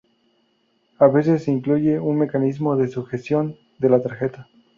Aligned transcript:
A 0.97 1.05
veces 1.07 1.43
se 1.43 1.51
incluye 1.51 1.99
un 1.99 2.17
mecanismo 2.17 2.75
de 2.75 2.87
sujeción 2.87 3.57
de 3.77 3.89
la 3.91 4.01
tarjeta. 4.01 4.49